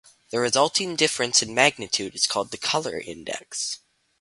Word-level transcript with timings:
The 0.31 0.39
resulting 0.39 0.95
difference 0.95 1.43
in 1.43 1.53
magnitude 1.53 2.15
is 2.15 2.25
called 2.25 2.49
the 2.49 2.57
color 2.57 2.99
index. 2.99 3.81